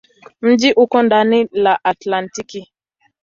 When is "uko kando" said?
0.73-1.47